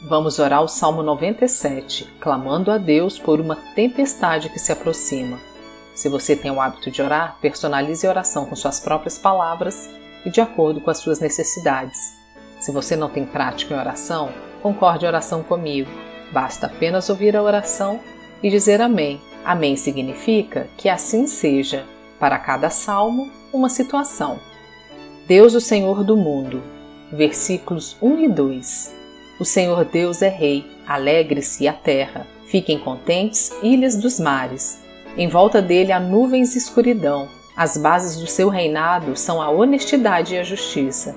Vamos 0.00 0.38
orar 0.38 0.62
o 0.62 0.68
Salmo 0.68 1.02
97, 1.02 2.04
clamando 2.20 2.70
a 2.70 2.78
Deus 2.78 3.18
por 3.18 3.40
uma 3.40 3.56
tempestade 3.74 4.48
que 4.48 4.58
se 4.58 4.70
aproxima. 4.70 5.40
Se 5.92 6.08
você 6.08 6.36
tem 6.36 6.52
o 6.52 6.60
hábito 6.60 6.88
de 6.88 7.02
orar, 7.02 7.36
personalize 7.40 8.06
a 8.06 8.10
oração 8.10 8.46
com 8.46 8.54
suas 8.54 8.78
próprias 8.78 9.18
palavras 9.18 9.90
e 10.24 10.30
de 10.30 10.40
acordo 10.40 10.80
com 10.80 10.88
as 10.88 10.98
suas 10.98 11.18
necessidades. 11.18 12.16
Se 12.60 12.70
você 12.70 12.94
não 12.94 13.08
tem 13.08 13.26
prática 13.26 13.74
em 13.74 13.78
oração, 13.78 14.30
concorde 14.62 15.04
a 15.04 15.08
oração 15.08 15.42
comigo. 15.42 15.90
Basta 16.32 16.66
apenas 16.66 17.10
ouvir 17.10 17.36
a 17.36 17.42
oração 17.42 17.98
e 18.40 18.48
dizer 18.48 18.80
Amém. 18.80 19.20
Amém 19.44 19.74
significa 19.74 20.68
que 20.76 20.88
assim 20.88 21.26
seja. 21.26 21.84
Para 22.20 22.38
cada 22.38 22.70
salmo, 22.70 23.30
uma 23.52 23.68
situação. 23.68 24.38
Deus, 25.26 25.54
o 25.54 25.60
Senhor 25.60 26.04
do 26.04 26.16
mundo. 26.16 26.62
Versículos 27.12 27.96
1 28.00 28.18
e 28.20 28.28
2. 28.28 29.07
O 29.40 29.44
Senhor 29.44 29.84
Deus 29.84 30.20
é 30.20 30.28
Rei, 30.28 30.66
alegre-se 30.84 31.68
a 31.68 31.72
terra, 31.72 32.26
fiquem 32.46 32.76
contentes, 32.76 33.52
ilhas 33.62 33.94
dos 33.94 34.18
mares. 34.18 34.82
Em 35.16 35.28
volta 35.28 35.62
dele 35.62 35.92
há 35.92 36.00
nuvens 36.00 36.56
e 36.56 36.58
escuridão. 36.58 37.28
As 37.56 37.76
bases 37.76 38.20
do 38.20 38.26
seu 38.26 38.48
reinado 38.48 39.16
são 39.16 39.40
a 39.40 39.48
honestidade 39.48 40.34
e 40.34 40.38
a 40.38 40.42
justiça. 40.42 41.14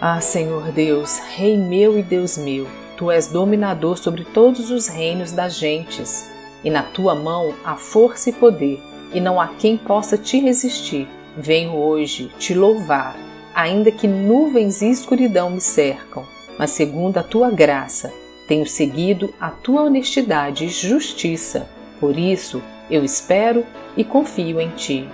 Ah, 0.00 0.20
Senhor 0.20 0.70
Deus, 0.70 1.18
Rei 1.34 1.56
meu 1.56 1.98
e 1.98 2.02
Deus 2.04 2.38
meu, 2.38 2.68
tu 2.96 3.10
és 3.10 3.26
dominador 3.26 3.98
sobre 3.98 4.24
todos 4.24 4.70
os 4.70 4.86
reinos 4.86 5.32
das 5.32 5.56
gentes, 5.56 6.30
e 6.62 6.70
na 6.70 6.84
tua 6.84 7.16
mão 7.16 7.54
há 7.64 7.74
força 7.74 8.30
e 8.30 8.32
poder, 8.32 8.80
e 9.12 9.20
não 9.20 9.40
há 9.40 9.48
quem 9.48 9.76
possa 9.76 10.16
te 10.16 10.38
resistir. 10.38 11.08
Venho 11.36 11.74
hoje 11.74 12.30
te 12.38 12.54
louvar, 12.54 13.16
ainda 13.52 13.90
que 13.90 14.06
nuvens 14.06 14.80
e 14.80 14.88
escuridão 14.88 15.50
me 15.50 15.60
cercam 15.60 16.24
mas 16.62 16.70
segundo 16.70 17.18
a 17.18 17.24
tua 17.24 17.50
graça, 17.50 18.12
tenho 18.46 18.64
seguido 18.64 19.34
a 19.40 19.50
tua 19.50 19.82
honestidade 19.82 20.66
e 20.66 20.68
justiça. 20.68 21.68
Por 21.98 22.16
isso, 22.16 22.62
eu 22.88 23.04
espero 23.04 23.66
e 23.96 24.04
confio 24.04 24.60
em 24.60 24.68
ti. 24.68 25.08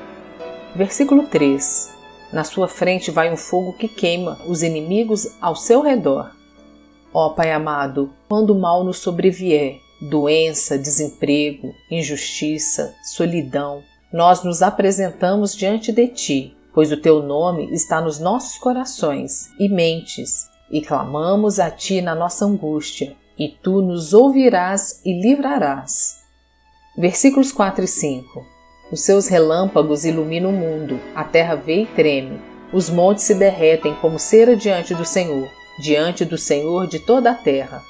Versículo 0.77 1.27
3: 1.29 1.91
Na 2.35 2.45
sua 2.45 2.69
frente 2.69 3.11
vai 3.11 3.33
um 3.33 3.37
fogo 3.39 3.73
que 3.73 3.89
queima 3.89 4.39
os 4.47 4.63
inimigos 4.63 5.27
ao 5.41 5.57
seu 5.57 5.81
redor. 5.81 6.33
Ó 7.15 7.31
Pai 7.31 7.51
amado, 7.51 8.13
quando 8.29 8.51
o 8.51 8.61
mal 8.61 8.85
nos 8.85 8.99
sobrevier, 8.99 9.81
doença, 10.03 10.77
desemprego, 10.77 11.75
injustiça, 11.91 12.95
solidão, 13.03 13.83
nós 14.13 14.45
nos 14.45 14.61
apresentamos 14.61 15.57
diante 15.57 15.93
de 15.93 16.09
ti, 16.09 16.55
pois 16.75 16.93
o 16.93 16.97
teu 16.99 17.23
nome 17.23 17.73
está 17.73 18.03
nos 18.03 18.19
nossos 18.19 18.59
corações 18.59 19.49
e 19.59 19.67
mentes 19.67 20.47
e 20.71 20.81
clamamos 20.81 21.59
a 21.59 21.71
ti 21.71 22.01
na 22.01 22.15
nossa 22.15 22.45
angústia, 22.45 23.17
e 23.39 23.49
tu 23.49 23.81
nos 23.81 24.13
ouvirás 24.13 25.01
e 25.05 25.13
livrarás. 25.21 26.19
Versículos 26.97 27.53
4 27.53 27.85
e 27.85 27.89
5 27.89 28.47
Os 28.91 29.01
seus 29.03 29.29
relâmpagos 29.29 30.05
iluminam 30.05 30.51
o 30.51 30.53
mundo, 30.53 31.01
a 31.15 31.25
terra 31.25 31.55
vê 31.55 31.83
e 31.83 31.87
treme, 31.87 32.41
os 32.73 32.91
montes 32.91 33.25
se 33.25 33.35
derretem 33.35 33.95
como 33.95 34.19
cera 34.19 34.57
diante 34.57 34.95
do 34.95 35.05
Senhor, 35.05 35.49
diante 35.81 36.25
do 36.25 36.37
Senhor 36.37 36.87
de 36.87 36.99
toda 36.99 37.31
a 37.31 37.35
terra. 37.35 37.83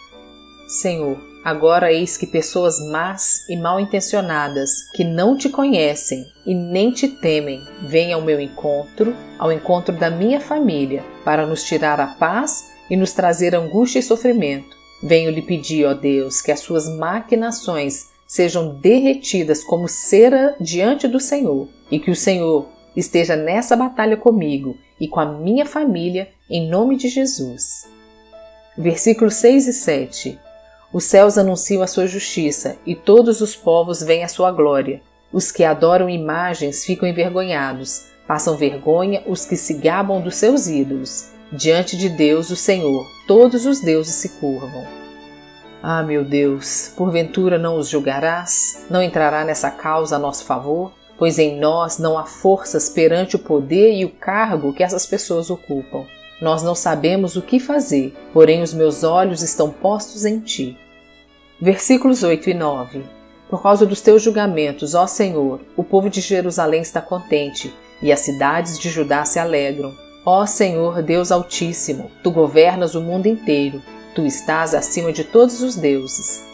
Senhor, 0.69 1.19
Agora 1.49 1.91
eis 1.91 2.19
que 2.19 2.27
pessoas 2.27 2.79
más 2.91 3.49
e 3.49 3.57
mal 3.57 3.81
intencionadas, 3.81 4.83
que 4.93 5.03
não 5.03 5.35
te 5.35 5.49
conhecem 5.49 6.27
e 6.45 6.55
nem 6.55 6.93
te 6.93 7.09
temem, 7.09 7.63
vêm 7.81 8.13
ao 8.13 8.21
meu 8.21 8.39
encontro, 8.39 9.17
ao 9.39 9.51
encontro 9.51 9.97
da 9.97 10.11
minha 10.11 10.41
família, 10.41 11.03
para 11.25 11.47
nos 11.47 11.65
tirar 11.65 11.99
a 12.03 12.07
paz 12.07 12.71
e 12.91 12.97
nos 12.99 13.15
trazer 13.15 13.55
angústia 13.55 14.01
e 14.01 14.03
sofrimento. 14.03 14.77
Venho 15.03 15.31
lhe 15.31 15.41
pedir, 15.41 15.87
ó 15.87 15.95
Deus, 15.95 16.43
que 16.43 16.53
as 16.53 16.61
suas 16.61 16.87
maquinações 16.87 18.11
sejam 18.27 18.75
derretidas 18.75 19.65
como 19.65 19.89
cera 19.89 20.55
diante 20.61 21.09
do 21.09 21.19
Senhor 21.19 21.67
e 21.91 21.99
que 21.99 22.11
o 22.11 22.17
Senhor 22.17 22.69
esteja 22.95 23.37
nessa 23.37 23.75
batalha 23.75 24.19
comigo 24.19 24.77
e 25.01 25.09
com 25.09 25.19
a 25.19 25.25
minha 25.25 25.65
família, 25.65 26.29
em 26.51 26.69
nome 26.69 26.99
de 26.99 27.09
Jesus. 27.09 27.89
Versículos 28.77 29.33
6 29.37 29.67
e 29.67 29.73
7 29.73 30.48
os 30.93 31.05
céus 31.05 31.37
anunciam 31.37 31.83
a 31.83 31.87
sua 31.87 32.07
justiça 32.07 32.77
e 32.87 32.95
todos 32.95 33.41
os 33.41 33.55
povos 33.55 34.03
veem 34.03 34.25
a 34.25 34.29
sua 34.29 34.51
glória. 34.51 35.03
Os 35.31 35.53
que 35.53 35.63
adoram 35.63 36.09
imagens 36.09 36.85
ficam 36.85 37.07
envergonhados, 37.07 38.07
passam 38.27 38.57
vergonha 38.57 39.23
os 39.27 39.45
que 39.45 39.57
se 39.57 39.75
gabam 39.75 40.21
dos 40.21 40.37
seus 40.37 40.67
ídolos. 40.67 41.31
Diante 41.53 41.97
de 41.97 42.09
Deus, 42.09 42.51
o 42.51 42.57
Senhor, 42.57 43.07
todos 43.27 43.67
os 43.67 43.81
deuses 43.81 44.15
se 44.15 44.31
curvam. 44.41 44.87
Ah, 45.83 46.03
meu 46.03 46.25
Deus, 46.25 46.93
porventura 46.97 47.59
não 47.59 47.79
os 47.79 47.89
julgarás? 47.89 48.87
Não 48.91 49.03
entrará 49.03 49.45
nessa 49.45 49.71
causa 49.71 50.17
a 50.17 50.19
nosso 50.19 50.45
favor? 50.45 50.93
Pois 51.19 51.39
em 51.39 51.59
nós 51.59 51.99
não 51.99 52.19
há 52.19 52.25
forças 52.25 52.89
perante 52.89 53.37
o 53.37 53.39
poder 53.39 53.93
e 53.93 54.05
o 54.05 54.11
cargo 54.11 54.73
que 54.73 54.83
essas 54.83 55.05
pessoas 55.05 55.51
ocupam. 55.51 56.07
Nós 56.41 56.63
não 56.63 56.75
sabemos 56.75 57.37
o 57.37 57.43
que 57.43 57.59
fazer, 57.59 58.15
porém 58.33 58.63
os 58.63 58.73
meus 58.73 59.03
olhos 59.03 59.43
estão 59.43 59.71
postos 59.71 60.25
em 60.25 60.39
ti. 60.39 60.77
Versículos 61.61 62.23
8 62.23 62.51
e 62.51 62.55
9. 62.55 63.03
Por 63.51 63.63
causa 63.63 63.85
dos 63.85 64.01
teus 64.01 64.23
julgamentos, 64.23 64.95
ó 64.95 65.07
Senhor, 65.07 65.61
o 65.77 65.83
povo 65.83 66.09
de 66.09 66.21
Jerusalém 66.21 66.83
está 66.83 67.01
contente 67.01 67.75
e 68.01 68.13
as 68.13 68.21
cidades 68.21 68.79
de 68.79 68.91
Judá 68.91 69.25
se 69.25 69.39
alegram. 69.39 69.93
Ó 70.25 70.47
Senhor, 70.47 71.03
Deus 71.03 71.33
Altíssimo, 71.33 72.11
tu 72.23 72.31
governas 72.31 72.95
o 72.95 73.01
mundo 73.01 73.27
inteiro, 73.27 73.83
tu 74.15 74.27
estás 74.27 74.75
acima 74.75 75.13
de 75.13 75.25
todos 75.25 75.63
os 75.63 75.75
deuses. 75.75 76.45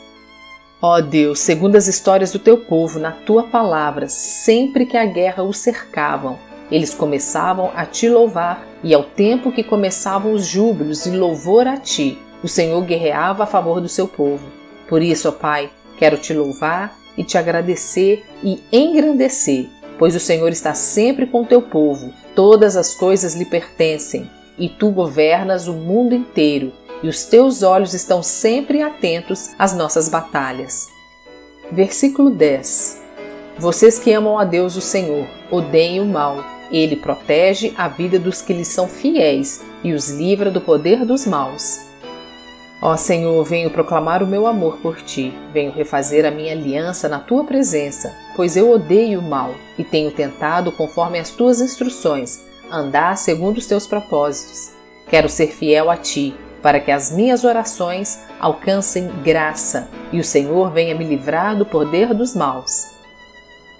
Ó 0.81 1.01
Deus, 1.01 1.41
segundo 1.41 1.77
as 1.77 1.89
histórias 1.89 2.31
do 2.31 2.39
teu 2.39 2.59
povo, 2.59 2.99
na 2.99 3.11
tua 3.11 3.45
palavra, 3.45 4.09
sempre 4.09 4.87
que 4.87 4.97
a 4.97 5.05
guerra 5.05 5.43
os 5.43 5.59
cercavam, 5.59 6.39
eles 6.75 6.93
começavam 6.93 7.71
a 7.73 7.87
te 7.87 8.09
louvar, 8.09 8.67
e 8.83 8.93
ao 8.93 9.05
tempo 9.05 9.53
que 9.53 9.63
começavam 9.63 10.33
os 10.33 10.45
júbilos 10.45 11.07
e 11.07 11.11
louvor 11.11 11.69
a 11.69 11.77
ti, 11.77 12.19
o 12.43 12.49
Senhor 12.49 12.83
guerreava 12.83 13.45
a 13.45 13.47
favor 13.47 13.81
do 13.81 13.89
seu 13.89 14.09
povo. 14.09 14.45
Por 14.89 15.01
isso, 15.01 15.29
ó 15.29 15.31
Pai, 15.31 15.71
quero 15.97 16.17
te 16.19 16.35
louvar 16.35 16.99
e 17.17 17.23
te 17.23 17.39
agradecer 17.39 18.27
e 18.43 18.61
engrandecer, 18.73 19.69
pois 20.01 20.17
o 20.17 20.21
Senhor 20.21 20.49
está 20.49 20.75
sempre 20.75 21.29
com 21.29 21.45
teu 21.45 21.63
povo, 21.63 22.13
todas 22.35 22.77
as 22.77 22.93
coisas 22.93 23.37
lhe 23.37 23.45
pertencem, 23.45 24.29
e 24.59 24.69
tu 24.69 24.91
governas 24.91 25.69
o 25.69 25.75
mundo 25.75 26.13
inteiro, 26.13 26.73
e 27.05 27.09
os 27.09 27.25
teus 27.25 27.63
olhos 27.63 27.95
estão 27.95 28.21
sempre 28.21 28.83
atentos 28.83 29.51
às 29.57 29.77
nossas 29.77 30.09
batalhas. 30.09 30.89
Versículo 31.71 32.31
10 32.31 33.01
Vocês 33.61 33.97
que 33.97 34.13
amam 34.13 34.41
a 34.41 34.45
Deus 34.45 34.75
o 34.75 34.81
Senhor, 34.81 35.29
odeiem 35.53 36.01
o 36.01 36.05
mal 36.05 36.54
ele 36.71 36.97
protege 36.97 37.73
a 37.77 37.89
vida 37.89 38.19
dos 38.19 38.41
que 38.41 38.53
lhe 38.53 38.65
são 38.65 38.89
fiéis 38.89 39.63
e 39.83 39.93
os 39.93 40.11
livra 40.11 40.51
do 40.51 40.61
poder 40.61 41.05
dos 41.05 41.27
maus. 41.27 41.81
Ó 42.81 42.97
Senhor, 42.97 43.43
venho 43.45 43.71
proclamar 43.71 44.23
o 44.23 44.27
meu 44.27 44.47
amor 44.47 44.79
por 44.79 45.01
ti, 45.01 45.33
venho 45.53 45.73
refazer 45.73 46.27
a 46.27 46.31
minha 46.31 46.53
aliança 46.53 47.09
na 47.09 47.19
tua 47.19 47.45
presença, 47.45 48.15
pois 48.37 48.57
eu 48.57 48.71
odeio 48.71 49.21
o 49.21 49.23
mal 49.23 49.55
e 49.79 49.85
tenho 49.85 50.11
tentado, 50.11 50.71
conforme 50.73 51.19
as 51.19 51.31
tuas 51.31 51.61
instruções, 51.61 52.43
andar 52.71 53.17
segundo 53.17 53.59
os 53.59 53.67
teus 53.67 53.87
propósitos. 53.87 54.73
Quero 55.09 55.29
ser 55.29 55.49
fiel 55.49 55.91
a 55.91 55.97
ti, 55.97 56.35
para 56.61 56.81
que 56.81 56.91
as 56.91 57.11
minhas 57.11 57.45
orações 57.45 58.19
alcancem 58.39 59.09
graça 59.23 59.89
e 60.13 60.19
o 60.19 60.25
Senhor 60.25 60.71
venha 60.71 60.95
me 60.95 61.05
livrar 61.05 61.57
do 61.57 61.65
poder 61.65 62.13
dos 62.13 62.35
maus. 62.35 62.87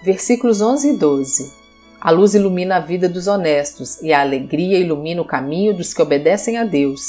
Versículos 0.03 0.61
11 0.61 0.91
e 0.91 0.97
12 0.97 1.64
a 2.05 2.11
luz 2.11 2.35
ilumina 2.35 2.77
a 2.77 2.81
vida 2.81 3.09
dos 3.09 3.27
honestos 3.27 4.01
e 4.03 4.13
a 4.13 4.21
alegria 4.21 4.79
ilumina 4.79 5.23
o 5.23 5.25
caminho 5.25 5.75
dos 5.75 5.95
que 5.95 6.03
obedecem 6.03 6.59
a 6.59 6.65
Deus. 6.65 7.01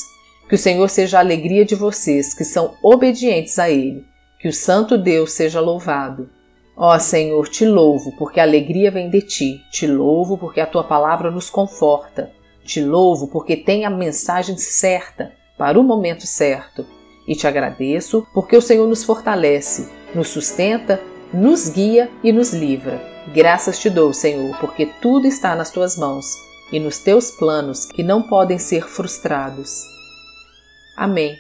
Que 0.47 0.56
o 0.56 0.57
Senhor 0.57 0.89
seja 0.89 1.18
a 1.18 1.19
alegria 1.19 1.65
de 1.65 1.75
vocês 1.75 2.33
que 2.33 2.45
são 2.45 2.75
obedientes 2.81 3.59
a 3.59 3.69
Ele. 3.69 4.06
Que 4.39 4.47
o 4.47 4.53
Santo 4.53 4.97
Deus 4.97 5.33
seja 5.33 5.59
louvado. 5.59 6.30
Ó 6.77 6.97
Senhor, 6.97 7.47
te 7.50 7.65
louvo, 7.65 8.15
porque 8.18 8.39
a 8.39 8.44
alegria 8.44 8.89
vem 8.89 9.09
de 9.09 9.21
ti. 9.21 9.62
Te 9.69 9.86
louvo, 9.86 10.38
porque 10.38 10.62
a 10.62 10.65
tua 10.65 10.83
palavra 10.83 11.30
nos 11.30 11.50
conforta. 11.50 12.31
Te 12.63 12.81
louvo, 12.81 13.27
porque 13.27 13.57
tem 13.57 13.86
a 13.86 13.89
mensagem 13.89 14.57
certa, 14.57 15.33
para 15.57 15.80
o 15.80 15.83
momento 15.83 16.25
certo. 16.25 16.86
E 17.27 17.36
te 17.36 17.45
agradeço, 17.45 18.25
porque 18.33 18.56
o 18.56 18.62
Senhor 18.62 18.88
nos 18.88 19.03
fortalece, 19.03 19.89
nos 20.13 20.30
sustenta 20.30 21.01
nos 21.33 21.68
guia 21.69 22.09
e 22.24 22.31
nos 22.31 22.53
livra. 22.53 23.14
Graças 23.33 23.80
te 23.80 23.89
dou, 23.89 24.13
Senhor, 24.13 24.56
porque 24.60 24.86
tudo 24.86 25.25
está 25.25 25.56
nas 25.56 25.72
tuas 25.72 25.98
mãos 25.98 26.25
e 26.72 26.80
nos 26.80 27.00
teus 27.00 27.31
planos 27.31 27.86
que 27.86 28.04
não 28.04 28.22
podem 28.22 28.60
ser 28.60 28.88
frustrados. 28.88 29.83
Amém. 30.95 31.36